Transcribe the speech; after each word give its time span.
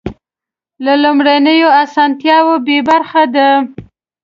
له 0.85 0.93
لومړیو 1.03 1.69
اسانتیاوو 1.83 2.55
بې 2.65 2.77
برخې 2.87 3.23
دي. 3.33 3.49